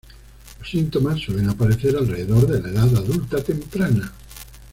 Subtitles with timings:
[0.57, 4.11] Los síntomas suelen aparecer alrededor de la edad adulta temprana.